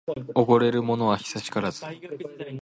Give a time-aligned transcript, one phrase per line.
[0.33, 1.85] おごれるものは久しからず